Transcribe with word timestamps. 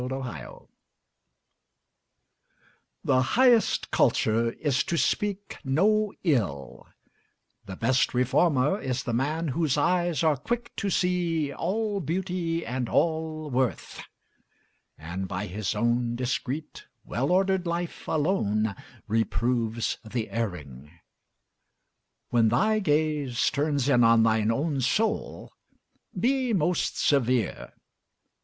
TRUE 0.01 0.09
CULTURE 0.09 0.65
The 3.03 3.21
highest 3.21 3.91
culture 3.91 4.51
is 4.53 4.83
to 4.85 4.97
speak 4.97 5.57
no 5.63 6.11
ill, 6.23 6.87
The 7.67 7.75
best 7.75 8.15
reformer 8.15 8.79
is 8.81 9.03
the 9.03 9.13
man 9.13 9.49
whose 9.49 9.77
eyes 9.77 10.23
Are 10.23 10.37
quick 10.37 10.75
to 10.77 10.89
see 10.89 11.53
all 11.53 11.99
beauty 11.99 12.65
and 12.65 12.89
all 12.89 13.51
worth; 13.51 14.01
And 14.97 15.27
by 15.27 15.45
his 15.45 15.75
own 15.75 16.15
discreet, 16.15 16.87
well 17.05 17.31
ordered 17.31 17.67
life, 17.67 18.07
Alone 18.07 18.73
reproves 19.07 19.99
the 20.03 20.31
erring. 20.31 20.89
When 22.29 22.49
thy 22.49 22.79
gaze 22.79 23.51
Turns 23.51 23.87
in 23.87 24.03
on 24.03 24.23
thine 24.23 24.49
own 24.49 24.81
soul, 24.81 25.53
be 26.19 26.53
most 26.53 26.97
severe. 26.97 27.73